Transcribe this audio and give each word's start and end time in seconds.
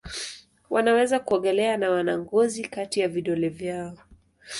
Wanaweza 0.69 1.19
kuogelea 1.19 1.77
na 1.77 1.89
wana 1.91 2.17
ngozi 2.19 2.61
kati 2.65 2.99
ya 2.99 3.07
vidole 3.07 3.49
vyao. 3.49 3.97